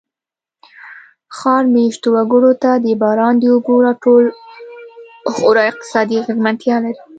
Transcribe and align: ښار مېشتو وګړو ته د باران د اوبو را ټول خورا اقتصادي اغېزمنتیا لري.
ښار 1.37 1.63
مېشتو 1.75 2.07
وګړو 2.15 2.51
ته 2.63 2.71
د 2.83 2.85
باران 3.01 3.33
د 3.39 3.43
اوبو 3.53 3.75
را 3.85 3.93
ټول 4.03 4.23
خورا 5.33 5.61
اقتصادي 5.71 6.15
اغېزمنتیا 6.21 6.75
لري. 6.83 6.99